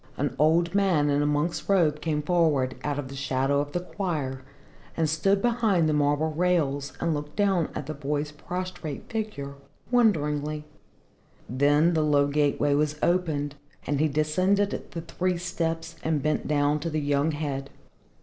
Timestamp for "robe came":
1.69-2.23